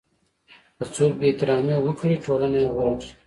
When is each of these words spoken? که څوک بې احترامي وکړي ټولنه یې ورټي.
که 0.77 0.83
څوک 0.95 1.11
بې 1.19 1.25
احترامي 1.29 1.75
وکړي 1.79 2.15
ټولنه 2.25 2.57
یې 2.63 2.69
ورټي. 2.75 3.09